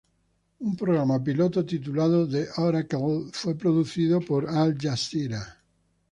[0.67, 5.61] Un programa piloto titulado "The Oracle" fue producido por Al-Jazeera.